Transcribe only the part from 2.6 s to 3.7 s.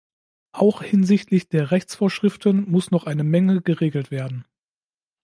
muss noch eine Menge